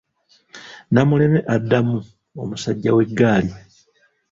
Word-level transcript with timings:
Namuleme 0.93 1.39
addamu, 1.55 1.97
omusajja 2.41 2.89
w'eggaali 2.95 3.51